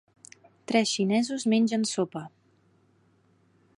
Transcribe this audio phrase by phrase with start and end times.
[0.67, 2.23] tres xinesos mengen sopa.